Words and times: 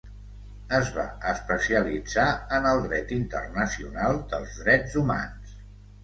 Es 0.75 0.87
va 0.93 1.03
especialitzar 1.31 2.25
en 2.59 2.65
el 2.69 2.81
Dret 2.85 3.13
Internacional 3.17 4.17
dels 4.33 4.55
Drets 4.63 4.97
Humans. 5.03 5.53